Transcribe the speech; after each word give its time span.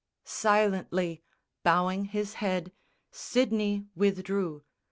Silently, 0.25 1.21
Bowing 1.61 2.05
his 2.05 2.33
head, 2.41 2.71
Sidney 3.11 3.85
withdrew. 3.95 4.63